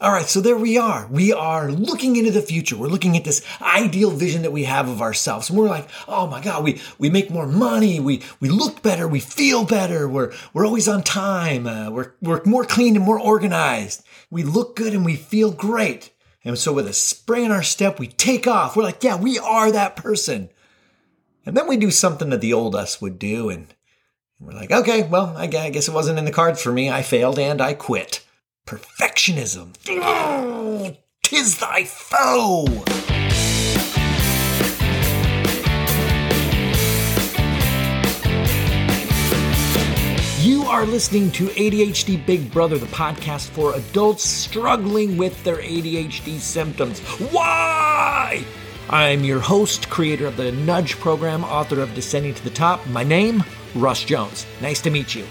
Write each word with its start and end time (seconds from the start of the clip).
All 0.00 0.12
right, 0.12 0.28
so 0.28 0.40
there 0.40 0.56
we 0.56 0.78
are. 0.78 1.08
We 1.08 1.32
are 1.32 1.72
looking 1.72 2.14
into 2.14 2.30
the 2.30 2.40
future. 2.40 2.76
We're 2.76 2.86
looking 2.86 3.16
at 3.16 3.24
this 3.24 3.44
ideal 3.60 4.12
vision 4.12 4.42
that 4.42 4.52
we 4.52 4.62
have 4.62 4.88
of 4.88 5.02
ourselves. 5.02 5.50
And 5.50 5.58
we're 5.58 5.66
like, 5.66 5.88
oh 6.06 6.28
my 6.28 6.40
God, 6.40 6.62
we, 6.62 6.80
we 7.00 7.10
make 7.10 7.32
more 7.32 7.48
money. 7.48 7.98
We, 7.98 8.22
we 8.38 8.48
look 8.48 8.80
better. 8.80 9.08
We 9.08 9.18
feel 9.18 9.64
better. 9.64 10.08
We're, 10.08 10.32
we're 10.52 10.66
always 10.66 10.86
on 10.86 11.02
time. 11.02 11.66
Uh, 11.66 11.90
we're, 11.90 12.12
we're 12.22 12.44
more 12.44 12.64
clean 12.64 12.94
and 12.94 13.04
more 13.04 13.18
organized. 13.18 14.04
We 14.30 14.44
look 14.44 14.76
good 14.76 14.94
and 14.94 15.04
we 15.04 15.16
feel 15.16 15.50
great. 15.50 16.12
And 16.44 16.56
so 16.56 16.72
with 16.72 16.86
a 16.86 16.92
spring 16.92 17.46
in 17.46 17.50
our 17.50 17.64
step, 17.64 17.98
we 17.98 18.06
take 18.06 18.46
off. 18.46 18.76
We're 18.76 18.84
like, 18.84 19.02
yeah, 19.02 19.16
we 19.16 19.36
are 19.40 19.72
that 19.72 19.96
person. 19.96 20.48
And 21.44 21.56
then 21.56 21.66
we 21.66 21.76
do 21.76 21.90
something 21.90 22.30
that 22.30 22.40
the 22.40 22.52
old 22.52 22.76
us 22.76 23.00
would 23.00 23.18
do. 23.18 23.48
And 23.48 23.74
we're 24.38 24.52
like, 24.52 24.70
okay, 24.70 25.02
well, 25.02 25.36
I 25.36 25.48
guess 25.48 25.88
it 25.88 25.94
wasn't 25.94 26.20
in 26.20 26.24
the 26.24 26.30
cards 26.30 26.62
for 26.62 26.70
me. 26.70 26.88
I 26.88 27.02
failed 27.02 27.40
and 27.40 27.60
I 27.60 27.74
quit 27.74 28.24
perfectionism. 28.68 29.72
Tis 31.22 31.58
thy 31.58 31.84
foe. 31.84 32.66
You 40.42 40.64
are 40.64 40.84
listening 40.84 41.30
to 41.32 41.46
ADHD 41.46 42.26
Big 42.26 42.52
Brother, 42.52 42.76
the 42.76 42.84
podcast 42.86 43.48
for 43.48 43.74
adults 43.74 44.24
struggling 44.24 45.16
with 45.16 45.42
their 45.44 45.56
ADHD 45.56 46.38
symptoms. 46.38 47.00
Why? 47.32 48.44
I'm 48.90 49.24
your 49.24 49.40
host, 49.40 49.88
creator 49.88 50.26
of 50.26 50.36
the 50.36 50.52
Nudge 50.52 51.00
program, 51.00 51.42
author 51.44 51.80
of 51.80 51.94
Descending 51.94 52.34
to 52.34 52.44
the 52.44 52.50
Top. 52.50 52.86
My 52.88 53.02
name, 53.02 53.42
Russ 53.74 54.04
Jones. 54.04 54.44
Nice 54.60 54.82
to 54.82 54.90
meet 54.90 55.14
you. 55.14 55.24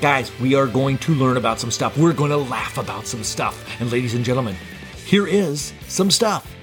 Guys, 0.00 0.30
we 0.38 0.54
are 0.54 0.68
going 0.68 0.96
to 0.98 1.12
learn 1.12 1.36
about 1.36 1.58
some 1.58 1.72
stuff. 1.72 1.98
We're 1.98 2.12
going 2.12 2.30
to 2.30 2.36
laugh 2.36 2.78
about 2.78 3.04
some 3.04 3.24
stuff. 3.24 3.68
And 3.80 3.90
ladies 3.90 4.14
and 4.14 4.24
gentlemen, 4.24 4.54
here 5.04 5.26
is 5.26 5.72
some 5.88 6.08
stuff. 6.08 6.54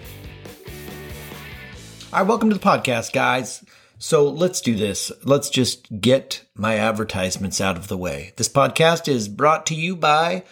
All 2.13 2.19
right, 2.19 2.27
welcome 2.27 2.49
to 2.49 2.55
the 2.55 2.61
podcast, 2.61 3.11
guys. 3.11 3.61
So 3.97 4.29
let's 4.29 4.61
do 4.61 4.73
this. 4.75 5.11
Let's 5.25 5.49
just 5.49 5.99
get 5.99 6.45
my 6.55 6.77
advertisements 6.77 7.59
out 7.59 7.75
of 7.75 7.89
the 7.89 7.97
way. 7.97 8.31
This 8.37 8.47
podcast 8.47 9.09
is 9.09 9.27
brought 9.27 9.65
to 9.65 9.75
you 9.75 9.97
by 9.97 10.45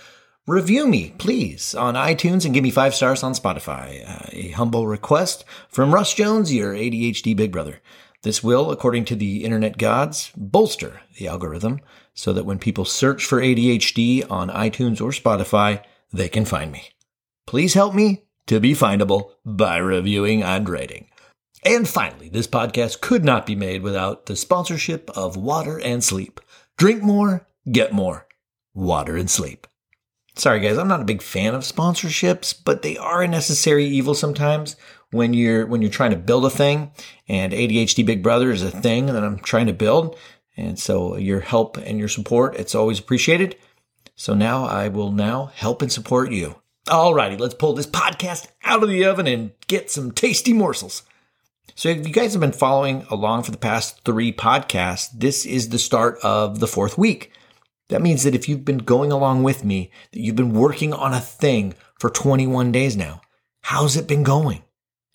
Review 0.45 0.85
Me, 0.85 1.13
please, 1.17 1.73
on 1.73 1.93
iTunes 1.93 2.43
and 2.43 2.53
give 2.53 2.63
me 2.63 2.71
five 2.71 2.93
stars 2.93 3.23
on 3.23 3.31
Spotify. 3.31 4.03
Uh, 4.05 4.25
a 4.33 4.49
humble 4.49 4.87
request 4.87 5.45
from 5.69 5.93
Russ 5.93 6.13
Jones, 6.13 6.53
your 6.53 6.73
ADHD 6.73 7.33
big 7.33 7.53
brother. 7.53 7.79
This 8.23 8.43
will, 8.43 8.71
according 8.71 9.05
to 9.05 9.15
the 9.15 9.45
internet 9.45 9.77
gods, 9.77 10.33
bolster 10.35 10.99
the 11.17 11.29
algorithm 11.29 11.79
so 12.13 12.33
that 12.33 12.45
when 12.45 12.59
people 12.59 12.85
search 12.85 13.25
for 13.25 13.41
ADHD 13.41 14.29
on 14.29 14.49
iTunes 14.49 15.01
or 15.01 15.09
Spotify, 15.09 15.83
they 16.11 16.29
can 16.29 16.45
find 16.45 16.71
me. 16.71 16.89
Please 17.47 17.73
help 17.73 17.93
me 17.93 18.23
to 18.47 18.59
be 18.59 18.73
findable 18.73 19.31
by 19.45 19.77
reviewing 19.77 20.43
and 20.43 20.67
rating. 20.67 21.07
And 21.65 21.87
finally, 21.87 22.29
this 22.29 22.47
podcast 22.47 23.01
could 23.01 23.23
not 23.23 23.45
be 23.45 23.55
made 23.55 23.81
without 23.81 24.25
the 24.25 24.35
sponsorship 24.35 25.09
of 25.11 25.37
Water 25.37 25.79
and 25.79 26.03
Sleep. 26.03 26.41
Drink 26.77 27.01
more, 27.01 27.47
get 27.71 27.93
more. 27.93 28.27
Water 28.73 29.15
and 29.15 29.29
Sleep. 29.29 29.65
Sorry 30.35 30.59
guys, 30.59 30.79
I'm 30.79 30.87
not 30.87 31.01
a 31.01 31.05
big 31.05 31.21
fan 31.21 31.53
of 31.53 31.61
sponsorships, 31.61 32.55
but 32.63 32.81
they 32.81 32.97
are 32.97 33.21
a 33.21 33.27
necessary 33.27 33.85
evil 33.85 34.15
sometimes 34.15 34.75
when 35.11 35.33
you're 35.33 35.67
when 35.67 35.81
you're 35.81 35.91
trying 35.91 36.09
to 36.09 36.17
build 36.17 36.43
a 36.43 36.49
thing 36.49 36.91
and 37.27 37.53
ADHD 37.53 38.03
Big 38.03 38.23
Brother 38.23 38.49
is 38.49 38.63
a 38.63 38.71
thing 38.71 39.05
that 39.05 39.23
I'm 39.23 39.37
trying 39.37 39.67
to 39.67 39.73
build 39.73 40.17
and 40.55 40.77
so 40.79 41.17
your 41.17 41.39
help 41.39 41.77
and 41.77 41.99
your 41.99 42.07
support, 42.07 42.55
it's 42.55 42.75
always 42.75 42.99
appreciated. 42.99 43.55
So 44.15 44.33
now 44.33 44.65
I 44.65 44.87
will 44.87 45.11
now 45.11 45.47
help 45.55 45.81
and 45.81 45.91
support 45.91 46.31
you. 46.31 46.55
Alrighty, 46.87 47.39
let's 47.39 47.55
pull 47.55 47.73
this 47.73 47.87
podcast 47.87 48.47
out 48.63 48.83
of 48.83 48.89
the 48.89 49.05
oven 49.05 49.25
and 49.25 49.51
get 49.67 49.89
some 49.89 50.11
tasty 50.11 50.53
morsels. 50.53 51.03
So 51.75 51.89
if 51.89 52.05
you 52.05 52.13
guys 52.13 52.33
have 52.33 52.41
been 52.41 52.51
following 52.51 53.05
along 53.09 53.43
for 53.43 53.51
the 53.51 53.57
past 53.57 54.03
three 54.03 54.31
podcasts, 54.31 55.09
this 55.13 55.45
is 55.45 55.69
the 55.69 55.79
start 55.79 56.19
of 56.21 56.59
the 56.59 56.67
fourth 56.67 56.97
week. 56.97 57.31
That 57.89 58.01
means 58.01 58.23
that 58.23 58.35
if 58.35 58.47
you've 58.47 58.65
been 58.65 58.79
going 58.79 59.11
along 59.11 59.43
with 59.43 59.63
me, 59.63 59.91
that 60.11 60.19
you've 60.19 60.35
been 60.35 60.53
working 60.53 60.93
on 60.93 61.13
a 61.13 61.19
thing 61.19 61.73
for 61.99 62.09
21 62.09 62.71
days 62.71 62.95
now. 62.95 63.21
How's 63.61 63.95
it 63.95 64.07
been 64.07 64.23
going? 64.23 64.63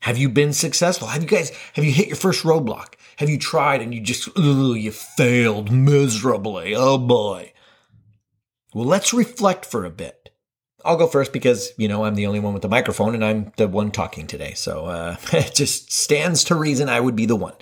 Have 0.01 0.17
you 0.17 0.29
been 0.29 0.53
successful? 0.53 1.09
Have 1.09 1.23
you 1.23 1.29
guys, 1.29 1.51
have 1.75 1.85
you 1.85 1.93
hit 1.93 2.09
your 2.09 2.17
first 2.17 2.45
roadblock? 2.45 2.95
Have 3.19 3.29
you 3.29 3.37
tried 3.37 3.83
and 3.83 3.93
you 3.93 4.01
just, 4.01 4.29
ugh, 4.37 4.77
you 4.77 4.93
failed 4.93 5.73
miserably? 5.73 6.73
Oh 6.77 6.99
boy. 6.99 7.53
Well, 8.73 8.85
let's 8.85 9.13
reflect 9.13 9.67
for 9.67 9.85
a 9.85 9.91
bit. 9.91 10.31
I'll 10.85 10.97
go 10.97 11.09
first 11.09 11.33
because, 11.33 11.73
you 11.77 11.89
know, 11.89 12.05
I'm 12.05 12.15
the 12.15 12.29
only 12.29 12.39
one 12.39 12.53
with 12.53 12.63
the 12.63 12.69
microphone 12.69 13.17
and 13.17 13.25
I'm 13.25 13.53
the 13.57 13.67
one 13.67 13.91
talking 13.91 14.29
today. 14.29 14.53
So 14.55 14.87
uh, 14.87 15.17
it 15.33 15.53
just 15.53 15.91
stands 15.91 16.45
to 16.45 16.55
reason 16.55 16.89
I 16.89 17.01
would 17.01 17.17
be 17.17 17.27
the 17.27 17.35
one. 17.35 17.55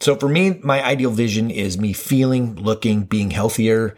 So 0.00 0.16
for 0.16 0.30
me, 0.30 0.58
my 0.62 0.82
ideal 0.82 1.10
vision 1.10 1.50
is 1.50 1.76
me 1.76 1.92
feeling, 1.92 2.54
looking, 2.54 3.02
being 3.02 3.32
healthier, 3.32 3.96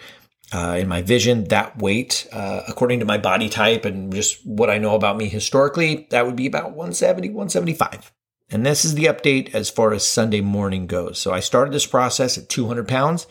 uh, 0.53 0.79
in 0.81 0.89
my 0.89 1.01
vision, 1.01 1.45
that 1.45 1.79
weight, 1.79 2.27
uh, 2.33 2.63
according 2.67 2.99
to 2.99 3.07
my 3.07 3.19
body 3.19 3.49
type 3.49 3.85
and 3.85 4.13
just 4.13 4.45
what 4.45 4.69
I 4.69 4.79
know 4.79 4.97
about 4.97 5.17
me 5.17 5.29
historically, 5.29 6.09
that 6.11 6.27
would 6.27 6.35
be 6.35 6.47
about 6.47 6.71
170, 6.71 7.29
175. 7.29 8.13
And 8.53 8.67
this 8.67 8.85
is 8.85 8.95
the 8.95 9.07
update 9.07 9.55
as 9.55 9.71
far 9.71 9.95
as 9.95 10.07
Sunday 10.07 10.43
morning 10.43 10.87
goes. 10.87 11.19
So 11.19 11.33
I 11.33 11.41
started 11.41 11.73
this 11.73 11.87
process 11.87 12.37
at 12.37 12.51
200 12.51 12.87
pounds. 12.87 13.27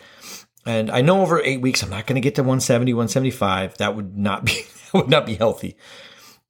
And 0.66 0.90
I 0.92 1.02
know 1.02 1.22
over 1.22 1.40
eight 1.42 1.62
weeks, 1.62 1.84
I'm 1.84 1.90
not 1.90 2.08
going 2.08 2.16
to 2.16 2.22
get 2.22 2.36
to 2.36 2.42
170, 2.42 2.94
175. 2.94 3.78
That 3.78 3.96
would 3.96 4.18
not 4.18 4.46
be, 4.46 4.54
that 4.92 4.94
would 4.94 5.10
not 5.10 5.26
be 5.26 5.36
healthy. 5.36 5.78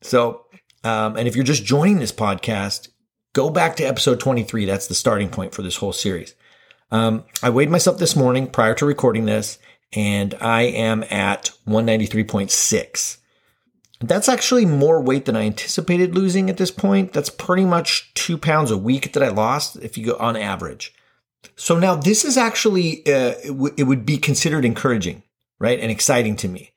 So, 0.01 0.45
um, 0.83 1.17
and 1.17 1.27
if 1.27 1.35
you're 1.35 1.43
just 1.43 1.65
joining 1.65 1.99
this 1.99 2.11
podcast, 2.11 2.89
go 3.33 3.49
back 3.49 3.75
to 3.75 3.83
episode 3.83 4.19
23. 4.19 4.65
That's 4.65 4.87
the 4.87 4.95
starting 4.95 5.29
point 5.29 5.53
for 5.53 5.61
this 5.61 5.75
whole 5.77 5.93
series. 5.93 6.33
Um, 6.91 7.25
I 7.43 7.49
weighed 7.49 7.69
myself 7.69 7.97
this 7.99 8.15
morning 8.15 8.47
prior 8.47 8.73
to 8.75 8.85
recording 8.85 9.25
this, 9.25 9.59
and 9.93 10.33
I 10.41 10.63
am 10.63 11.03
at 11.09 11.51
193.6. 11.67 13.17
That's 14.01 14.27
actually 14.27 14.65
more 14.65 14.99
weight 14.99 15.25
than 15.25 15.35
I 15.35 15.43
anticipated 15.43 16.15
losing 16.15 16.49
at 16.49 16.57
this 16.57 16.71
point. 16.71 17.13
That's 17.13 17.29
pretty 17.29 17.65
much 17.65 18.11
two 18.15 18.37
pounds 18.37 18.71
a 18.71 18.77
week 18.77 19.13
that 19.13 19.21
I 19.21 19.29
lost 19.29 19.77
if 19.77 19.97
you 19.97 20.07
go 20.07 20.17
on 20.17 20.35
average. 20.35 20.93
So 21.55 21.77
now 21.77 21.95
this 21.95 22.25
is 22.25 22.37
actually, 22.37 23.05
uh, 23.05 23.35
it, 23.43 23.47
w- 23.47 23.73
it, 23.77 23.83
would 23.83 24.05
be 24.05 24.17
considered 24.17 24.65
encouraging, 24.65 25.23
right? 25.59 25.79
And 25.79 25.91
exciting 25.91 26.35
to 26.37 26.47
me. 26.47 26.71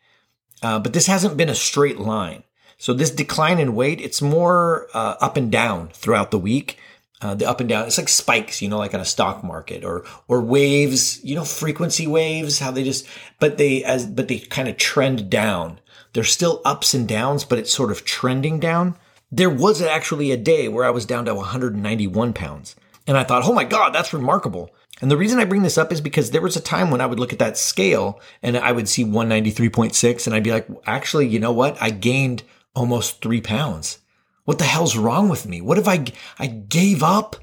Uh, 0.62 0.78
but 0.78 0.92
this 0.92 1.06
hasn't 1.06 1.36
been 1.36 1.48
a 1.48 1.54
straight 1.54 1.98
line. 1.98 2.44
So 2.76 2.92
this 2.92 3.10
decline 3.10 3.58
in 3.58 3.74
weight, 3.74 4.00
it's 4.00 4.20
more 4.20 4.88
uh, 4.94 5.16
up 5.20 5.36
and 5.36 5.50
down 5.50 5.88
throughout 5.88 6.30
the 6.30 6.38
week. 6.38 6.78
Uh, 7.20 7.34
the 7.34 7.48
up 7.48 7.60
and 7.60 7.68
down, 7.68 7.86
it's 7.86 7.96
like 7.96 8.08
spikes, 8.08 8.60
you 8.60 8.68
know, 8.68 8.76
like 8.76 8.92
on 8.92 9.00
a 9.00 9.04
stock 9.04 9.42
market 9.42 9.84
or, 9.84 10.04
or 10.28 10.42
waves, 10.42 11.24
you 11.24 11.34
know, 11.34 11.44
frequency 11.44 12.06
waves, 12.06 12.58
how 12.58 12.70
they 12.70 12.84
just, 12.84 13.06
but 13.40 13.56
they, 13.56 13.82
as, 13.84 14.04
but 14.04 14.28
they 14.28 14.38
kind 14.38 14.68
of 14.68 14.76
trend 14.76 15.30
down 15.30 15.78
there's 16.14 16.32
still 16.32 16.62
ups 16.64 16.94
and 16.94 17.06
downs, 17.06 17.44
but 17.44 17.58
it's 17.58 17.74
sort 17.74 17.90
of 17.90 18.04
trending 18.04 18.58
down. 18.58 18.96
There 19.30 19.50
was 19.50 19.82
actually 19.82 20.30
a 20.30 20.36
day 20.36 20.68
where 20.68 20.84
I 20.84 20.90
was 20.90 21.04
down 21.04 21.24
to 21.26 21.34
191 21.34 22.32
pounds. 22.32 22.76
And 23.06 23.18
I 23.18 23.24
thought, 23.24 23.44
oh 23.44 23.52
my 23.52 23.64
God, 23.64 23.92
that's 23.92 24.14
remarkable. 24.14 24.70
And 25.02 25.10
the 25.10 25.16
reason 25.16 25.40
I 25.40 25.44
bring 25.44 25.62
this 25.62 25.76
up 25.76 25.92
is 25.92 26.00
because 26.00 26.30
there 26.30 26.40
was 26.40 26.56
a 26.56 26.60
time 26.60 26.90
when 26.90 27.00
I 27.00 27.06
would 27.06 27.18
look 27.18 27.32
at 27.32 27.40
that 27.40 27.58
scale 27.58 28.20
and 28.42 28.56
I 28.56 28.70
would 28.72 28.88
see 28.88 29.04
193.6 29.04 30.26
and 30.26 30.34
I'd 30.34 30.44
be 30.44 30.52
like, 30.52 30.68
actually, 30.86 31.26
you 31.26 31.40
know 31.40 31.52
what? 31.52 31.76
I 31.82 31.90
gained 31.90 32.44
almost 32.74 33.20
three 33.20 33.40
pounds. 33.40 33.98
What 34.44 34.58
the 34.58 34.64
hell's 34.64 34.96
wrong 34.96 35.28
with 35.28 35.46
me? 35.46 35.60
What 35.60 35.78
if 35.78 35.88
I, 35.88 36.04
I 36.38 36.46
gave 36.46 37.02
up 37.02 37.36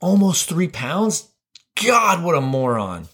almost 0.00 0.48
three 0.48 0.68
pounds? 0.68 1.30
God, 1.84 2.22
what 2.22 2.36
a 2.36 2.40
moron. 2.40 3.08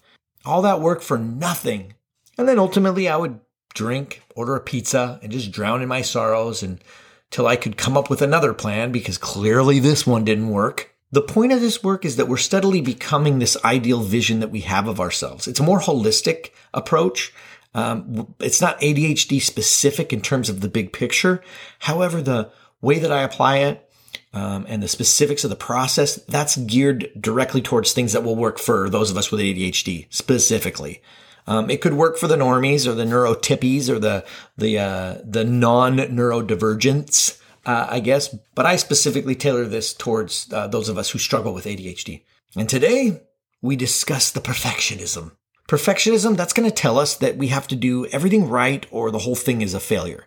All 0.44 0.62
that 0.62 0.80
work 0.80 1.00
for 1.00 1.16
nothing. 1.16 1.94
And 2.36 2.46
then 2.46 2.58
ultimately 2.58 3.08
I 3.08 3.16
would 3.16 3.40
drink, 3.74 4.22
order 4.34 4.56
a 4.56 4.60
pizza, 4.60 5.18
and 5.22 5.32
just 5.32 5.52
drown 5.52 5.82
in 5.82 5.88
my 5.88 6.02
sorrows 6.02 6.62
until 6.62 7.46
I 7.46 7.56
could 7.56 7.76
come 7.76 7.96
up 7.96 8.10
with 8.10 8.22
another 8.22 8.52
plan 8.52 8.92
because 8.92 9.18
clearly 9.18 9.78
this 9.78 10.06
one 10.06 10.24
didn't 10.24 10.50
work. 10.50 10.94
The 11.12 11.22
point 11.22 11.52
of 11.52 11.60
this 11.60 11.82
work 11.82 12.04
is 12.04 12.16
that 12.16 12.28
we're 12.28 12.36
steadily 12.36 12.80
becoming 12.80 13.38
this 13.38 13.56
ideal 13.64 14.00
vision 14.00 14.40
that 14.40 14.50
we 14.50 14.60
have 14.60 14.86
of 14.86 15.00
ourselves. 15.00 15.48
It's 15.48 15.60
a 15.60 15.64
more 15.64 15.80
holistic 15.80 16.50
approach. 16.72 17.32
Um, 17.74 18.34
it's 18.38 18.60
not 18.60 18.80
ADHD 18.80 19.40
specific 19.40 20.12
in 20.12 20.20
terms 20.20 20.48
of 20.48 20.60
the 20.60 20.68
big 20.68 20.92
picture. 20.92 21.42
However, 21.80 22.22
the 22.22 22.50
way 22.80 22.98
that 22.98 23.12
I 23.12 23.22
apply 23.22 23.58
it 23.58 23.90
um, 24.32 24.66
and 24.68 24.82
the 24.82 24.88
specifics 24.88 25.42
of 25.42 25.50
the 25.50 25.56
process, 25.56 26.16
that's 26.26 26.56
geared 26.56 27.10
directly 27.20 27.60
towards 27.60 27.92
things 27.92 28.12
that 28.12 28.22
will 28.22 28.36
work 28.36 28.58
for 28.58 28.88
those 28.88 29.10
of 29.10 29.16
us 29.16 29.32
with 29.32 29.40
ADHD 29.40 30.06
specifically. 30.10 31.02
Um, 31.46 31.70
it 31.70 31.80
could 31.80 31.94
work 31.94 32.16
for 32.16 32.26
the 32.26 32.36
normies 32.36 32.86
or 32.86 32.94
the 32.94 33.04
neurotippies 33.04 33.88
or 33.88 33.98
the 33.98 34.24
the 34.56 34.78
uh, 34.78 35.18
the 35.24 35.44
non 35.44 35.96
neurodivergents, 35.96 37.40
uh, 37.66 37.86
I 37.88 38.00
guess. 38.00 38.34
But 38.54 38.66
I 38.66 38.76
specifically 38.76 39.34
tailor 39.34 39.64
this 39.64 39.92
towards 39.94 40.52
uh, 40.52 40.66
those 40.66 40.88
of 40.88 40.98
us 40.98 41.10
who 41.10 41.18
struggle 41.18 41.52
with 41.52 41.64
ADHD. 41.64 42.22
And 42.56 42.68
today 42.68 43.22
we 43.62 43.76
discuss 43.76 44.30
the 44.30 44.40
perfectionism. 44.40 45.32
Perfectionism 45.68 46.36
that's 46.36 46.52
going 46.52 46.68
to 46.68 46.74
tell 46.74 46.98
us 46.98 47.16
that 47.16 47.36
we 47.36 47.48
have 47.48 47.68
to 47.68 47.76
do 47.76 48.06
everything 48.06 48.48
right 48.48 48.86
or 48.90 49.10
the 49.10 49.20
whole 49.20 49.36
thing 49.36 49.60
is 49.62 49.74
a 49.74 49.80
failure. 49.80 50.26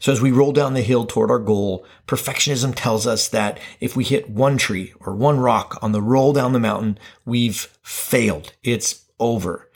So 0.00 0.12
as 0.12 0.20
we 0.20 0.32
roll 0.32 0.52
down 0.52 0.74
the 0.74 0.80
hill 0.80 1.04
toward 1.04 1.30
our 1.30 1.38
goal, 1.38 1.84
perfectionism 2.08 2.72
tells 2.74 3.06
us 3.06 3.28
that 3.28 3.60
if 3.80 3.94
we 3.94 4.02
hit 4.02 4.30
one 4.30 4.56
tree 4.56 4.94
or 4.98 5.14
one 5.14 5.38
rock 5.38 5.78
on 5.82 5.92
the 5.92 6.00
roll 6.00 6.32
down 6.32 6.54
the 6.54 6.58
mountain, 6.58 6.98
we've 7.24 7.68
failed. 7.82 8.52
It's 8.62 9.04
over. 9.18 9.68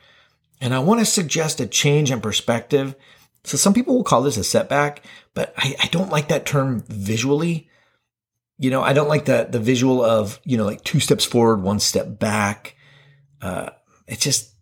And 0.60 0.74
I 0.74 0.78
want 0.78 1.00
to 1.00 1.06
suggest 1.06 1.60
a 1.60 1.66
change 1.66 2.10
in 2.10 2.20
perspective. 2.20 2.94
So 3.44 3.56
some 3.56 3.74
people 3.74 3.94
will 3.94 4.04
call 4.04 4.22
this 4.22 4.38
a 4.38 4.44
setback, 4.44 5.02
but 5.34 5.52
I, 5.56 5.76
I 5.82 5.86
don't 5.88 6.10
like 6.10 6.28
that 6.28 6.46
term 6.46 6.82
visually. 6.88 7.68
You 8.58 8.70
know, 8.70 8.82
I 8.82 8.92
don't 8.92 9.08
like 9.08 9.26
the, 9.26 9.48
the 9.50 9.58
visual 9.58 10.02
of, 10.02 10.40
you 10.44 10.56
know, 10.56 10.64
like 10.64 10.82
two 10.84 11.00
steps 11.00 11.24
forward, 11.24 11.62
one 11.62 11.80
step 11.80 12.18
back. 12.18 12.76
Uh, 13.42 13.70
it's 14.06 14.22
just 14.22 14.54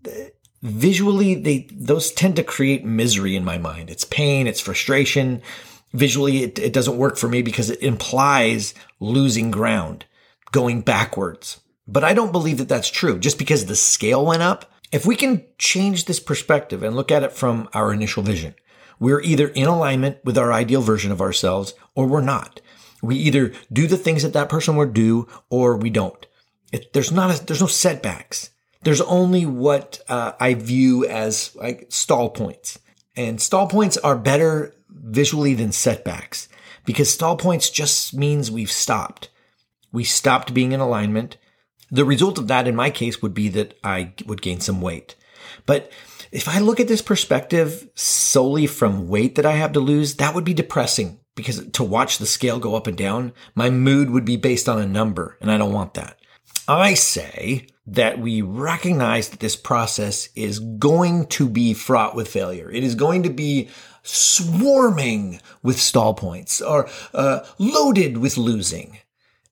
visually, 0.62 1.34
they, 1.36 1.68
those 1.70 2.10
tend 2.10 2.36
to 2.36 2.42
create 2.42 2.84
misery 2.84 3.36
in 3.36 3.44
my 3.44 3.58
mind. 3.58 3.90
It's 3.90 4.04
pain, 4.04 4.46
it's 4.46 4.60
frustration. 4.60 5.42
Visually, 5.92 6.42
it, 6.42 6.58
it 6.58 6.72
doesn't 6.72 6.96
work 6.96 7.18
for 7.18 7.28
me 7.28 7.42
because 7.42 7.68
it 7.68 7.82
implies 7.82 8.74
losing 8.98 9.50
ground, 9.50 10.06
going 10.50 10.80
backwards. 10.80 11.60
But 11.86 12.02
I 12.02 12.14
don't 12.14 12.32
believe 12.32 12.58
that 12.58 12.68
that's 12.68 12.90
true. 12.90 13.18
Just 13.18 13.38
because 13.38 13.66
the 13.66 13.76
scale 13.76 14.24
went 14.24 14.42
up, 14.42 14.71
if 14.92 15.06
we 15.06 15.16
can 15.16 15.44
change 15.58 16.04
this 16.04 16.20
perspective 16.20 16.82
and 16.82 16.94
look 16.94 17.10
at 17.10 17.22
it 17.22 17.32
from 17.32 17.68
our 17.72 17.92
initial 17.92 18.22
vision, 18.22 18.54
we're 19.00 19.22
either 19.22 19.48
in 19.48 19.66
alignment 19.66 20.18
with 20.24 20.38
our 20.38 20.52
ideal 20.52 20.82
version 20.82 21.10
of 21.10 21.20
ourselves 21.20 21.74
or 21.94 22.06
we're 22.06 22.20
not. 22.20 22.60
We 23.02 23.16
either 23.16 23.52
do 23.72 23.88
the 23.88 23.96
things 23.96 24.22
that 24.22 24.34
that 24.34 24.48
person 24.48 24.76
would 24.76 24.92
do 24.92 25.26
or 25.50 25.76
we 25.76 25.90
don't. 25.90 26.24
It, 26.72 26.92
there's 26.92 27.10
not 27.10 27.36
a, 27.36 27.44
there's 27.44 27.60
no 27.60 27.66
setbacks. 27.66 28.50
There's 28.82 29.00
only 29.00 29.46
what 29.46 30.00
uh, 30.08 30.32
I 30.38 30.54
view 30.54 31.06
as 31.06 31.54
like 31.56 31.86
stall 31.88 32.30
points. 32.30 32.78
And 33.16 33.40
stall 33.40 33.66
points 33.66 33.96
are 33.98 34.16
better 34.16 34.74
visually 34.88 35.54
than 35.54 35.72
setbacks 35.72 36.48
because 36.84 37.12
stall 37.12 37.36
points 37.36 37.70
just 37.70 38.14
means 38.14 38.50
we've 38.50 38.70
stopped. 38.70 39.30
We 39.90 40.04
stopped 40.04 40.54
being 40.54 40.72
in 40.72 40.80
alignment. 40.80 41.36
The 41.92 42.06
result 42.06 42.38
of 42.38 42.48
that 42.48 42.66
in 42.66 42.74
my 42.74 42.90
case 42.90 43.20
would 43.20 43.34
be 43.34 43.48
that 43.50 43.78
I 43.84 44.14
would 44.26 44.40
gain 44.40 44.60
some 44.60 44.80
weight. 44.80 45.14
But 45.66 45.92
if 46.32 46.48
I 46.48 46.58
look 46.58 46.80
at 46.80 46.88
this 46.88 47.02
perspective 47.02 47.86
solely 47.94 48.66
from 48.66 49.08
weight 49.08 49.34
that 49.34 49.44
I 49.44 49.52
have 49.52 49.72
to 49.72 49.80
lose, 49.80 50.14
that 50.16 50.34
would 50.34 50.44
be 50.44 50.54
depressing 50.54 51.20
because 51.34 51.66
to 51.72 51.84
watch 51.84 52.16
the 52.16 52.26
scale 52.26 52.58
go 52.58 52.74
up 52.74 52.86
and 52.86 52.96
down, 52.96 53.34
my 53.54 53.68
mood 53.68 54.08
would 54.08 54.24
be 54.24 54.38
based 54.38 54.68
on 54.68 54.80
a 54.80 54.86
number 54.86 55.36
and 55.42 55.50
I 55.50 55.58
don't 55.58 55.72
want 55.74 55.92
that. 55.94 56.18
I 56.66 56.94
say 56.94 57.66
that 57.86 58.18
we 58.18 58.40
recognize 58.40 59.28
that 59.28 59.40
this 59.40 59.56
process 59.56 60.28
is 60.34 60.60
going 60.60 61.26
to 61.26 61.48
be 61.48 61.74
fraught 61.74 62.14
with 62.14 62.28
failure. 62.28 62.70
It 62.70 62.84
is 62.84 62.94
going 62.94 63.24
to 63.24 63.30
be 63.30 63.68
swarming 64.02 65.40
with 65.62 65.78
stall 65.78 66.14
points 66.14 66.62
or 66.62 66.88
uh, 67.12 67.40
loaded 67.58 68.16
with 68.16 68.38
losing. 68.38 68.98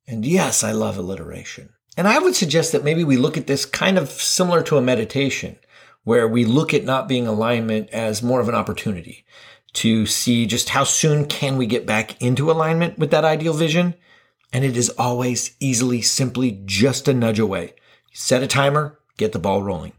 And 0.07 0.25
yes, 0.25 0.65
I 0.65 0.73
love 0.73 0.97
alliteration. 0.97 1.75
And 1.97 2.07
I 2.09 2.19
would 2.19 2.35
suggest 2.35 2.73
that 2.73 2.85
maybe 2.85 3.05
we 3.05 3.17
look 3.17 3.37
at 3.37 3.47
this 3.47 3.65
kind 3.65 3.99
of 3.99 4.11
similar 4.11 4.63
to 4.63 4.77
a 4.77 4.83
meditation 4.83 5.59
where 6.05 6.27
we 6.27 6.45
look 6.45 6.73
at 6.73 6.85
not 6.85 7.09
being 7.09 7.27
alignment 7.27 7.91
as 7.91 8.23
more 8.23 8.41
of 8.41 8.49
an 8.49 8.55
opportunity 8.55 9.25
to 9.73 10.07
see 10.07 10.47
just 10.47 10.71
how 10.71 10.85
soon 10.85 11.27
can 11.27 11.57
we 11.57 11.67
get 11.67 11.87
back 11.87 12.21
into 12.23 12.51
alignment 12.51 12.99
with 12.99 13.11
that 13.11 13.25
ideal 13.25 13.53
vision. 13.53 13.95
And 14.53 14.65
it 14.65 14.77
is 14.77 14.91
always 14.91 15.55
easily, 15.61 16.03
simply 16.03 16.63
just 16.65 17.07
a 17.07 17.15
nudge 17.15 17.39
away. 17.39 17.75
Set 18.13 18.43
a 18.43 18.49
timer, 18.49 18.99
get 19.17 19.33
the 19.33 19.39
ball 19.39 19.63
rolling. 19.63 19.93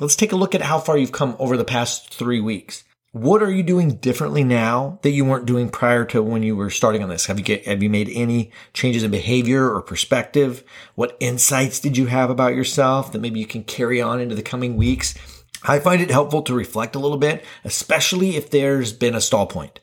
Let's 0.00 0.16
take 0.16 0.32
a 0.32 0.36
look 0.36 0.54
at 0.54 0.62
how 0.62 0.78
far 0.78 0.98
you've 0.98 1.12
come 1.12 1.36
over 1.38 1.56
the 1.56 1.64
past 1.64 2.12
three 2.12 2.40
weeks. 2.40 2.84
What 3.16 3.42
are 3.42 3.50
you 3.50 3.62
doing 3.62 3.96
differently 3.96 4.44
now 4.44 4.98
that 5.00 5.12
you 5.12 5.24
weren't 5.24 5.46
doing 5.46 5.70
prior 5.70 6.04
to 6.04 6.22
when 6.22 6.42
you 6.42 6.54
were 6.54 6.68
starting 6.68 7.02
on 7.02 7.08
this? 7.08 7.24
Have 7.24 7.38
you 7.38 7.44
get, 7.46 7.64
have 7.64 7.82
you 7.82 7.88
made 7.88 8.10
any 8.12 8.52
changes 8.74 9.02
in 9.02 9.10
behavior 9.10 9.72
or 9.72 9.80
perspective? 9.80 10.62
What 10.96 11.16
insights 11.18 11.80
did 11.80 11.96
you 11.96 12.08
have 12.08 12.28
about 12.28 12.54
yourself 12.54 13.12
that 13.12 13.20
maybe 13.20 13.40
you 13.40 13.46
can 13.46 13.64
carry 13.64 14.02
on 14.02 14.20
into 14.20 14.34
the 14.34 14.42
coming 14.42 14.76
weeks? 14.76 15.14
I 15.62 15.78
find 15.78 16.02
it 16.02 16.10
helpful 16.10 16.42
to 16.42 16.52
reflect 16.52 16.94
a 16.94 16.98
little 16.98 17.16
bit, 17.16 17.42
especially 17.64 18.36
if 18.36 18.50
there's 18.50 18.92
been 18.92 19.14
a 19.14 19.22
stall 19.22 19.46
point. 19.46 19.80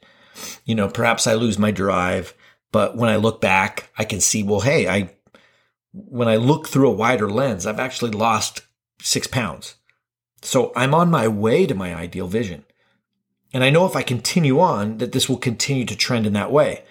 You 0.64 0.76
know, 0.76 0.88
perhaps 0.88 1.26
I 1.26 1.34
lose 1.34 1.58
my 1.58 1.72
drive, 1.72 2.36
but 2.72 2.96
when 2.96 3.10
I 3.10 3.16
look 3.16 3.42
back, 3.42 3.90
I 3.98 4.04
can 4.04 4.22
see, 4.22 4.44
well, 4.44 4.60
hey, 4.60 4.88
I, 4.88 5.10
when 5.92 6.28
I 6.28 6.36
look 6.36 6.68
through 6.68 6.88
a 6.88 6.94
wider 6.94 7.32
lens, 7.32 7.66
I've 7.66 7.80
actually 7.80 8.12
lost 8.12 8.62
six 9.02 9.26
pounds. 9.26 9.78
So 10.44 10.72
I'm 10.76 10.94
on 10.94 11.10
my 11.10 11.28
way 11.28 11.66
to 11.66 11.74
my 11.74 11.96
ideal 11.96 12.28
vision. 12.28 12.66
And 13.54 13.64
I 13.64 13.70
know 13.70 13.86
if 13.86 13.96
I 13.96 14.02
continue 14.02 14.60
on 14.60 14.98
that 14.98 15.12
this 15.12 15.30
will 15.30 15.38
continue 15.38 15.86
to 15.86 15.96
trend 15.96 16.26
in 16.26 16.34
that 16.34 16.52
way. 16.52 16.84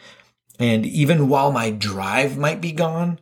And 0.58 0.86
even 0.86 1.28
while 1.28 1.50
my 1.50 1.70
drive 1.70 2.38
might 2.38 2.60
be 2.60 2.72
gone, 2.72 3.18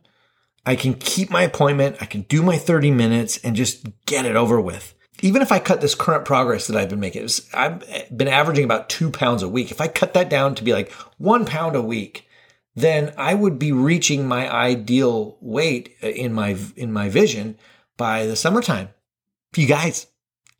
I 0.66 0.76
can 0.76 0.94
keep 0.94 1.30
my 1.30 1.42
appointment. 1.42 1.96
I 2.00 2.04
can 2.04 2.22
do 2.22 2.42
my 2.42 2.58
30 2.58 2.90
minutes 2.90 3.38
and 3.38 3.56
just 3.56 3.86
get 4.04 4.26
it 4.26 4.36
over 4.36 4.60
with. 4.60 4.94
Even 5.22 5.42
if 5.42 5.52
I 5.52 5.58
cut 5.58 5.80
this 5.80 5.94
current 5.94 6.24
progress 6.24 6.66
that 6.66 6.76
I've 6.76 6.90
been 6.90 7.00
making, 7.00 7.28
I've 7.54 7.82
been 8.14 8.28
averaging 8.28 8.64
about 8.64 8.88
two 8.88 9.10
pounds 9.10 9.42
a 9.42 9.48
week. 9.48 9.70
If 9.70 9.80
I 9.80 9.88
cut 9.88 10.14
that 10.14 10.30
down 10.30 10.54
to 10.54 10.64
be 10.64 10.72
like 10.72 10.92
one 11.18 11.44
pound 11.46 11.76
a 11.76 11.82
week, 11.82 12.26
then 12.74 13.12
I 13.16 13.34
would 13.34 13.58
be 13.58 13.72
reaching 13.72 14.26
my 14.26 14.50
ideal 14.50 15.36
weight 15.40 15.96
in 16.02 16.32
my, 16.32 16.56
in 16.76 16.92
my 16.92 17.08
vision 17.08 17.58
by 17.96 18.26
the 18.26 18.36
summertime. 18.36 18.90
You 19.56 19.66
guys, 19.66 20.06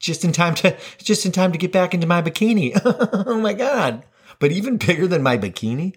just 0.00 0.24
in 0.24 0.32
time 0.32 0.56
to 0.56 0.76
just 0.98 1.24
in 1.24 1.30
time 1.30 1.52
to 1.52 1.58
get 1.58 1.70
back 1.70 1.94
into 1.94 2.08
my 2.08 2.20
bikini. 2.20 2.72
oh 2.84 3.38
my 3.38 3.52
god. 3.52 4.04
But 4.40 4.50
even 4.50 4.78
bigger 4.78 5.06
than 5.06 5.22
my 5.22 5.38
bikini, 5.38 5.94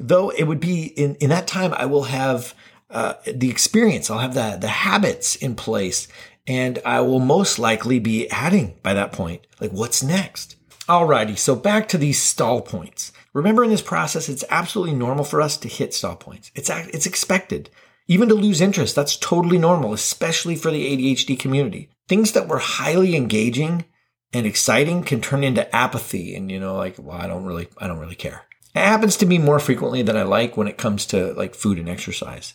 though 0.00 0.30
it 0.30 0.44
would 0.44 0.60
be 0.60 0.84
in 0.84 1.16
in 1.16 1.28
that 1.28 1.46
time 1.46 1.74
I 1.74 1.84
will 1.84 2.04
have 2.04 2.54
uh, 2.88 3.14
the 3.26 3.50
experience, 3.50 4.08
I'll 4.10 4.20
have 4.20 4.34
the 4.34 4.56
the 4.58 4.68
habits 4.68 5.36
in 5.36 5.54
place 5.54 6.08
and 6.46 6.78
I 6.84 7.00
will 7.00 7.20
most 7.20 7.58
likely 7.58 7.98
be 7.98 8.30
adding 8.30 8.74
by 8.82 8.94
that 8.94 9.12
point. 9.12 9.46
Like 9.60 9.72
what's 9.72 10.02
next? 10.02 10.56
Alrighty, 10.88 11.38
so 11.38 11.54
back 11.54 11.88
to 11.88 11.98
these 11.98 12.20
stall 12.20 12.60
points. 12.60 13.12
Remember 13.32 13.64
in 13.64 13.70
this 13.70 13.82
process, 13.82 14.28
it's 14.28 14.44
absolutely 14.50 14.94
normal 14.94 15.24
for 15.24 15.40
us 15.40 15.56
to 15.58 15.68
hit 15.68 15.94
stall 15.94 16.16
points. 16.16 16.50
It's, 16.54 16.68
it's 16.68 17.06
expected. 17.06 17.70
Even 18.08 18.28
to 18.28 18.34
lose 18.34 18.60
interest, 18.60 18.94
that's 18.94 19.16
totally 19.16 19.58
normal, 19.58 19.92
especially 19.92 20.56
for 20.56 20.70
the 20.70 21.14
ADHD 21.14 21.38
community. 21.38 21.88
Things 22.12 22.32
that 22.32 22.46
were 22.46 22.58
highly 22.58 23.16
engaging 23.16 23.86
and 24.34 24.44
exciting 24.44 25.02
can 25.02 25.22
turn 25.22 25.42
into 25.42 25.74
apathy 25.74 26.34
and, 26.34 26.50
you 26.50 26.60
know, 26.60 26.76
like, 26.76 26.96
well, 26.98 27.16
I 27.16 27.26
don't 27.26 27.46
really, 27.46 27.68
I 27.78 27.86
don't 27.86 28.00
really 28.00 28.16
care. 28.16 28.42
It 28.74 28.80
happens 28.80 29.16
to 29.16 29.24
me 29.24 29.38
more 29.38 29.58
frequently 29.58 30.02
than 30.02 30.18
I 30.18 30.24
like 30.24 30.54
when 30.54 30.68
it 30.68 30.76
comes 30.76 31.06
to 31.06 31.32
like 31.32 31.54
food 31.54 31.78
and 31.78 31.88
exercise. 31.88 32.52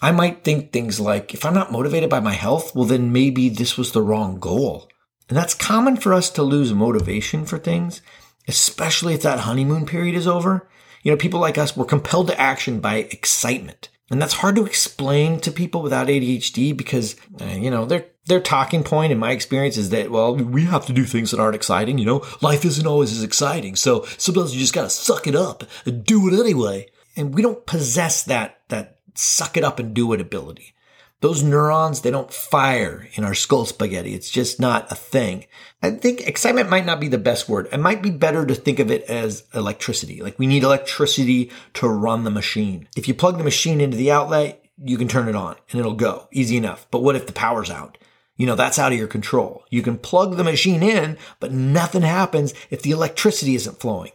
I 0.00 0.12
might 0.12 0.44
think 0.44 0.72
things 0.72 0.98
like, 0.98 1.34
if 1.34 1.44
I'm 1.44 1.52
not 1.52 1.72
motivated 1.72 2.08
by 2.08 2.20
my 2.20 2.32
health, 2.32 2.74
well, 2.74 2.86
then 2.86 3.12
maybe 3.12 3.50
this 3.50 3.76
was 3.76 3.92
the 3.92 4.00
wrong 4.00 4.40
goal. 4.40 4.88
And 5.28 5.36
that's 5.36 5.52
common 5.52 5.98
for 5.98 6.14
us 6.14 6.30
to 6.30 6.42
lose 6.42 6.72
motivation 6.72 7.44
for 7.44 7.58
things, 7.58 8.00
especially 8.48 9.12
if 9.12 9.20
that 9.24 9.40
honeymoon 9.40 9.84
period 9.84 10.14
is 10.14 10.26
over. 10.26 10.70
You 11.02 11.10
know, 11.10 11.18
people 11.18 11.38
like 11.38 11.58
us, 11.58 11.76
we're 11.76 11.84
compelled 11.84 12.28
to 12.28 12.40
action 12.40 12.80
by 12.80 12.96
excitement. 13.10 13.90
And 14.10 14.22
that's 14.22 14.32
hard 14.32 14.56
to 14.56 14.64
explain 14.64 15.38
to 15.40 15.52
people 15.52 15.82
without 15.82 16.06
ADHD 16.06 16.74
because, 16.74 17.16
uh, 17.42 17.44
you 17.44 17.70
know, 17.70 17.84
their, 17.84 18.06
their 18.26 18.40
talking 18.40 18.82
point 18.82 19.12
in 19.12 19.18
my 19.18 19.32
experience 19.32 19.76
is 19.76 19.90
that, 19.90 20.10
well, 20.10 20.34
we 20.34 20.64
have 20.64 20.86
to 20.86 20.92
do 20.92 21.04
things 21.04 21.30
that 21.30 21.40
aren't 21.40 21.56
exciting. 21.56 21.98
You 21.98 22.06
know, 22.06 22.26
life 22.40 22.64
isn't 22.64 22.86
always 22.86 23.12
as 23.12 23.22
exciting. 23.22 23.76
So 23.76 24.04
sometimes 24.18 24.54
you 24.54 24.60
just 24.60 24.74
got 24.74 24.82
to 24.82 24.90
suck 24.90 25.26
it 25.26 25.34
up 25.34 25.64
and 25.84 26.04
do 26.04 26.28
it 26.28 26.38
anyway. 26.38 26.88
And 27.16 27.34
we 27.34 27.42
don't 27.42 27.66
possess 27.66 28.22
that, 28.24 28.60
that 28.68 28.98
suck 29.14 29.56
it 29.56 29.64
up 29.64 29.78
and 29.78 29.94
do 29.94 30.12
it 30.12 30.20
ability. 30.20 30.74
Those 31.20 31.42
neurons, 31.42 32.00
they 32.00 32.10
don't 32.10 32.32
fire 32.32 33.08
in 33.14 33.24
our 33.24 33.34
skull 33.34 33.64
spaghetti. 33.64 34.14
It's 34.14 34.30
just 34.30 34.60
not 34.60 34.92
a 34.92 34.94
thing. 34.94 35.46
I 35.82 35.92
think 35.92 36.20
excitement 36.20 36.68
might 36.68 36.84
not 36.84 37.00
be 37.00 37.08
the 37.08 37.16
best 37.16 37.48
word. 37.48 37.68
It 37.72 37.80
might 37.80 38.02
be 38.02 38.10
better 38.10 38.44
to 38.44 38.54
think 38.54 38.78
of 38.78 38.90
it 38.90 39.04
as 39.04 39.44
electricity. 39.54 40.20
Like 40.20 40.38
we 40.38 40.46
need 40.46 40.64
electricity 40.64 41.50
to 41.74 41.88
run 41.88 42.24
the 42.24 42.30
machine. 42.30 42.88
If 42.94 43.08
you 43.08 43.14
plug 43.14 43.38
the 43.38 43.44
machine 43.44 43.80
into 43.80 43.96
the 43.96 44.10
outlet, 44.10 44.62
you 44.82 44.98
can 44.98 45.08
turn 45.08 45.28
it 45.28 45.36
on 45.36 45.56
and 45.70 45.80
it'll 45.80 45.94
go 45.94 46.28
easy 46.30 46.56
enough. 46.56 46.86
But 46.90 47.02
what 47.02 47.16
if 47.16 47.26
the 47.26 47.32
power's 47.32 47.70
out? 47.70 47.96
You 48.36 48.46
know, 48.46 48.56
that's 48.56 48.78
out 48.78 48.92
of 48.92 48.98
your 48.98 49.08
control. 49.08 49.64
You 49.70 49.82
can 49.82 49.98
plug 49.98 50.36
the 50.36 50.44
machine 50.44 50.82
in, 50.82 51.16
but 51.38 51.52
nothing 51.52 52.02
happens 52.02 52.52
if 52.70 52.82
the 52.82 52.90
electricity 52.90 53.54
isn't 53.54 53.80
flowing. 53.80 54.10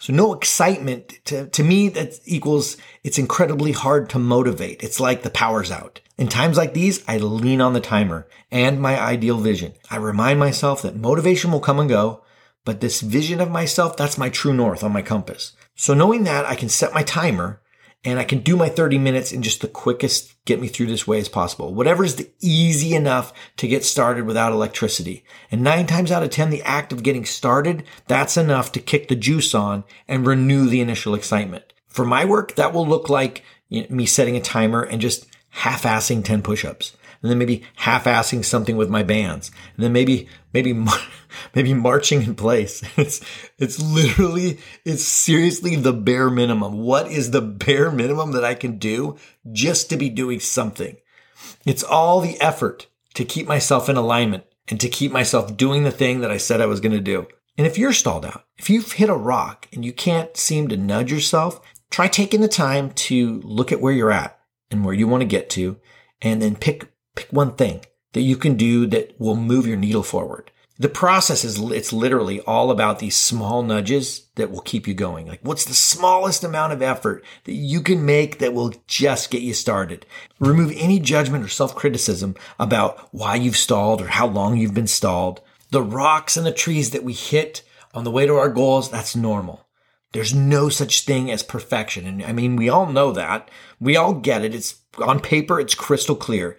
So 0.00 0.12
no 0.12 0.34
excitement 0.34 1.20
to, 1.26 1.46
to 1.46 1.64
me 1.64 1.88
that 1.90 2.18
equals 2.26 2.76
it's 3.04 3.18
incredibly 3.18 3.72
hard 3.72 4.10
to 4.10 4.18
motivate. 4.18 4.82
It's 4.82 5.00
like 5.00 5.22
the 5.22 5.30
power's 5.30 5.70
out. 5.70 6.00
In 6.18 6.28
times 6.28 6.56
like 6.56 6.74
these, 6.74 7.02
I 7.08 7.18
lean 7.18 7.60
on 7.60 7.72
the 7.72 7.80
timer 7.80 8.26
and 8.50 8.80
my 8.80 9.00
ideal 9.00 9.38
vision. 9.38 9.72
I 9.90 9.96
remind 9.96 10.38
myself 10.38 10.82
that 10.82 10.96
motivation 10.96 11.50
will 11.50 11.60
come 11.60 11.78
and 11.78 11.88
go, 11.88 12.22
but 12.64 12.80
this 12.80 13.00
vision 13.00 13.40
of 13.40 13.50
myself, 13.50 13.96
that's 13.96 14.18
my 14.18 14.28
true 14.28 14.52
north 14.52 14.84
on 14.84 14.92
my 14.92 15.02
compass. 15.02 15.52
So 15.74 15.94
knowing 15.94 16.24
that 16.24 16.44
I 16.44 16.54
can 16.54 16.68
set 16.68 16.92
my 16.92 17.02
timer 17.02 17.60
and 18.04 18.18
I 18.18 18.24
can 18.24 18.40
do 18.40 18.56
my 18.56 18.68
30 18.68 18.98
minutes 18.98 19.32
in 19.32 19.42
just 19.42 19.60
the 19.60 19.68
quickest 19.68 20.34
get 20.44 20.60
me 20.60 20.68
through 20.68 20.86
this 20.86 21.06
way 21.06 21.18
as 21.18 21.28
possible. 21.28 21.72
Whatever 21.72 22.04
is 22.04 22.16
the 22.16 22.30
easy 22.40 22.94
enough 22.94 23.32
to 23.56 23.68
get 23.68 23.84
started 23.84 24.26
without 24.26 24.52
electricity. 24.52 25.24
And 25.50 25.62
nine 25.62 25.86
times 25.86 26.10
out 26.10 26.22
of 26.22 26.30
10, 26.30 26.50
the 26.50 26.62
act 26.62 26.92
of 26.92 27.02
getting 27.02 27.24
started, 27.24 27.84
that's 28.06 28.36
enough 28.36 28.72
to 28.72 28.80
kick 28.80 29.08
the 29.08 29.16
juice 29.16 29.54
on 29.54 29.84
and 30.06 30.26
renew 30.26 30.68
the 30.68 30.80
initial 30.80 31.14
excitement. 31.14 31.64
For 31.86 32.04
my 32.04 32.24
work, 32.24 32.56
that 32.56 32.72
will 32.72 32.86
look 32.86 33.08
like 33.08 33.42
me 33.70 34.04
setting 34.06 34.36
a 34.36 34.40
timer 34.40 34.82
and 34.82 35.00
just 35.00 35.26
half-assing 35.50 36.24
10 36.24 36.42
push-ups 36.42 36.96
and 37.24 37.30
then 37.30 37.38
maybe 37.38 37.62
half-assing 37.76 38.44
something 38.44 38.76
with 38.76 38.90
my 38.90 39.02
bands, 39.02 39.50
and 39.76 39.82
then 39.82 39.94
maybe 39.94 40.28
maybe 40.52 40.74
maybe 41.54 41.72
marching 41.72 42.22
in 42.22 42.34
place. 42.34 42.82
It's 42.98 43.22
it's 43.58 43.80
literally 43.80 44.58
it's 44.84 45.04
seriously 45.04 45.74
the 45.76 45.94
bare 45.94 46.28
minimum. 46.28 46.82
What 46.82 47.10
is 47.10 47.30
the 47.30 47.40
bare 47.40 47.90
minimum 47.90 48.32
that 48.32 48.44
I 48.44 48.54
can 48.54 48.76
do 48.76 49.16
just 49.50 49.88
to 49.88 49.96
be 49.96 50.10
doing 50.10 50.38
something? 50.38 50.98
It's 51.64 51.82
all 51.82 52.20
the 52.20 52.38
effort 52.42 52.88
to 53.14 53.24
keep 53.24 53.48
myself 53.48 53.88
in 53.88 53.96
alignment 53.96 54.44
and 54.68 54.78
to 54.80 54.90
keep 54.90 55.10
myself 55.10 55.56
doing 55.56 55.82
the 55.82 55.90
thing 55.90 56.20
that 56.20 56.30
I 56.30 56.36
said 56.36 56.60
I 56.60 56.66
was 56.66 56.80
going 56.80 56.92
to 56.92 57.00
do. 57.00 57.26
And 57.56 57.66
if 57.66 57.78
you're 57.78 57.94
stalled 57.94 58.26
out, 58.26 58.44
if 58.58 58.68
you've 58.68 58.92
hit 58.92 59.08
a 59.08 59.14
rock 59.14 59.66
and 59.72 59.82
you 59.82 59.94
can't 59.94 60.36
seem 60.36 60.68
to 60.68 60.76
nudge 60.76 61.10
yourself, 61.10 61.58
try 61.90 62.06
taking 62.06 62.42
the 62.42 62.48
time 62.48 62.90
to 62.90 63.40
look 63.44 63.72
at 63.72 63.80
where 63.80 63.94
you're 63.94 64.12
at 64.12 64.38
and 64.70 64.84
where 64.84 64.94
you 64.94 65.08
want 65.08 65.22
to 65.22 65.26
get 65.26 65.48
to 65.50 65.78
and 66.20 66.42
then 66.42 66.56
pick 66.56 66.93
Pick 67.14 67.28
one 67.30 67.54
thing 67.54 67.84
that 68.12 68.22
you 68.22 68.36
can 68.36 68.56
do 68.56 68.86
that 68.86 69.18
will 69.20 69.36
move 69.36 69.66
your 69.66 69.76
needle 69.76 70.02
forward. 70.02 70.50
The 70.76 70.88
process 70.88 71.44
is, 71.44 71.60
it's 71.70 71.92
literally 71.92 72.40
all 72.40 72.72
about 72.72 72.98
these 72.98 73.14
small 73.16 73.62
nudges 73.62 74.26
that 74.34 74.50
will 74.50 74.60
keep 74.60 74.88
you 74.88 74.94
going. 74.94 75.28
Like 75.28 75.38
what's 75.42 75.64
the 75.64 75.74
smallest 75.74 76.42
amount 76.42 76.72
of 76.72 76.82
effort 76.82 77.24
that 77.44 77.52
you 77.52 77.80
can 77.80 78.04
make 78.04 78.38
that 78.40 78.54
will 78.54 78.74
just 78.88 79.30
get 79.30 79.42
you 79.42 79.54
started? 79.54 80.04
Remove 80.40 80.72
any 80.74 80.98
judgment 80.98 81.44
or 81.44 81.48
self-criticism 81.48 82.34
about 82.58 83.08
why 83.14 83.36
you've 83.36 83.56
stalled 83.56 84.02
or 84.02 84.08
how 84.08 84.26
long 84.26 84.56
you've 84.56 84.74
been 84.74 84.88
stalled. 84.88 85.40
The 85.70 85.82
rocks 85.82 86.36
and 86.36 86.44
the 86.44 86.52
trees 86.52 86.90
that 86.90 87.04
we 87.04 87.12
hit 87.12 87.62
on 87.94 88.02
the 88.02 88.10
way 88.10 88.26
to 88.26 88.34
our 88.34 88.48
goals, 88.48 88.90
that's 88.90 89.14
normal. 89.14 89.68
There's 90.12 90.34
no 90.34 90.68
such 90.68 91.04
thing 91.04 91.30
as 91.30 91.44
perfection. 91.44 92.04
And 92.04 92.24
I 92.24 92.32
mean, 92.32 92.56
we 92.56 92.68
all 92.68 92.86
know 92.86 93.12
that. 93.12 93.48
We 93.78 93.96
all 93.96 94.14
get 94.14 94.44
it. 94.44 94.54
It's 94.54 94.80
on 94.98 95.20
paper, 95.20 95.60
it's 95.60 95.76
crystal 95.76 96.16
clear. 96.16 96.56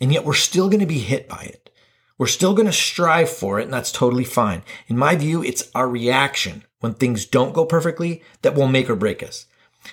And 0.00 0.12
yet 0.12 0.24
we're 0.24 0.34
still 0.34 0.68
going 0.68 0.80
to 0.80 0.86
be 0.86 0.98
hit 0.98 1.28
by 1.28 1.42
it. 1.42 1.70
We're 2.18 2.26
still 2.26 2.54
going 2.54 2.66
to 2.66 2.72
strive 2.72 3.30
for 3.30 3.58
it, 3.58 3.64
and 3.64 3.72
that's 3.72 3.90
totally 3.90 4.24
fine. 4.24 4.62
In 4.86 4.96
my 4.96 5.16
view, 5.16 5.42
it's 5.42 5.70
our 5.74 5.88
reaction 5.88 6.64
when 6.80 6.94
things 6.94 7.26
don't 7.26 7.54
go 7.54 7.64
perfectly 7.64 8.22
that 8.42 8.54
will 8.54 8.68
make 8.68 8.88
or 8.90 8.96
break 8.96 9.22
us. 9.22 9.46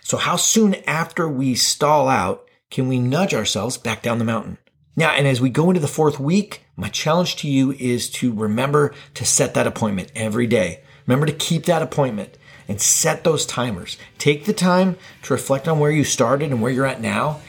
So 0.03 0.17
how 0.17 0.35
soon 0.35 0.75
after 0.85 1.27
we 1.27 1.55
stall 1.55 2.07
out 2.07 2.47
can 2.69 2.87
we 2.87 2.99
nudge 2.99 3.33
ourselves 3.33 3.77
back 3.77 4.03
down 4.03 4.19
the 4.19 4.25
mountain? 4.25 4.57
Now, 4.95 5.11
and 5.11 5.27
as 5.27 5.41
we 5.41 5.49
go 5.49 5.69
into 5.69 5.79
the 5.79 5.87
fourth 5.87 6.19
week, 6.19 6.65
my 6.75 6.89
challenge 6.89 7.37
to 7.37 7.47
you 7.49 7.71
is 7.71 8.09
to 8.11 8.33
remember 8.33 8.93
to 9.15 9.25
set 9.25 9.53
that 9.53 9.65
appointment 9.65 10.11
every 10.15 10.45
day. 10.45 10.83
Remember 11.07 11.25
to 11.25 11.33
keep 11.33 11.65
that 11.65 11.81
appointment 11.81 12.37
and 12.67 12.79
set 12.79 13.23
those 13.23 13.45
timers. 13.45 13.97
Take 14.17 14.45
the 14.45 14.53
time 14.53 14.97
to 15.23 15.33
reflect 15.33 15.67
on 15.67 15.79
where 15.79 15.89
you 15.89 16.03
started 16.03 16.51
and 16.51 16.61
where 16.61 16.71
you're 16.71 16.85
at 16.85 17.01
now 17.01 17.39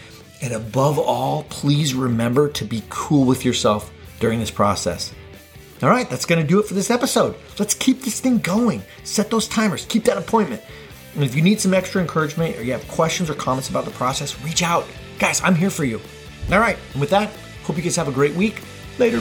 and 0.42 0.52
above 0.52 0.98
all, 0.98 1.44
please 1.44 1.94
remember 1.94 2.48
to 2.50 2.64
be 2.64 2.82
cool 2.88 3.24
with 3.24 3.44
yourself 3.44 3.92
during 4.20 4.40
this 4.40 4.50
process. 4.50 5.14
All 5.82 5.88
right, 5.88 6.08
that's 6.08 6.26
going 6.26 6.40
to 6.40 6.46
do 6.46 6.60
it 6.60 6.66
for 6.66 6.74
this 6.74 6.90
episode. 6.90 7.36
Let's 7.58 7.74
keep 7.74 8.02
this 8.02 8.20
thing 8.20 8.38
going. 8.38 8.82
Set 9.04 9.30
those 9.30 9.48
timers, 9.48 9.86
keep 9.86 10.04
that 10.04 10.18
appointment. 10.18 10.62
And 11.14 11.24
if 11.24 11.34
you 11.34 11.42
need 11.42 11.60
some 11.60 11.74
extra 11.74 12.00
encouragement 12.00 12.56
or 12.56 12.62
you 12.62 12.72
have 12.72 12.86
questions 12.88 13.30
or 13.30 13.34
comments 13.34 13.68
about 13.68 13.84
the 13.84 13.90
process, 13.92 14.40
reach 14.42 14.62
out. 14.62 14.86
Guys, 15.18 15.40
I'm 15.42 15.54
here 15.54 15.70
for 15.70 15.84
you. 15.84 16.00
All 16.52 16.60
right, 16.60 16.78
and 16.92 17.00
with 17.00 17.10
that, 17.10 17.30
hope 17.64 17.76
you 17.76 17.82
guys 17.82 17.96
have 17.96 18.08
a 18.08 18.12
great 18.12 18.34
week. 18.34 18.62
Later. 18.98 19.20